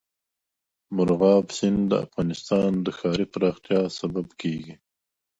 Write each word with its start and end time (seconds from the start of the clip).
مورغاب 0.95 1.45
سیند 1.57 1.81
د 1.89 1.93
افغانستان 2.05 2.69
د 2.85 2.87
ښاري 2.97 3.25
پراختیا 3.33 3.81
سبب 3.99 4.27
کېږي. 4.41 4.73